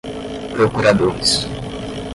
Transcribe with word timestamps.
procuradores 0.53 1.45